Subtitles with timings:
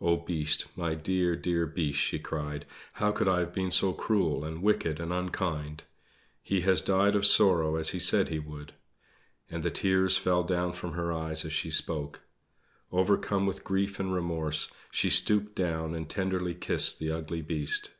[0.00, 2.66] "Oh, Beast; my dear, dear Beast!" she cried.
[2.94, 5.84] "How could I have been so cruel and wicked and unkind?
[6.42, 8.72] He has died of sorrow as he said he would!"
[9.48, 12.20] And the tears fell down from her eyes as she spoke.
[12.90, 17.92] Overcome with grief and remorse, she stooped down and tenderly kissed the ugly Beast.